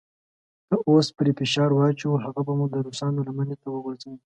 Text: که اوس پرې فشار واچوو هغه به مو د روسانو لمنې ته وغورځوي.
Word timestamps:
که 0.67 0.75
اوس 0.89 1.07
پرې 1.17 1.31
فشار 1.39 1.69
واچوو 1.73 2.21
هغه 2.25 2.41
به 2.45 2.53
مو 2.57 2.65
د 2.71 2.75
روسانو 2.85 3.25
لمنې 3.27 3.55
ته 3.61 3.67
وغورځوي. 3.69 4.19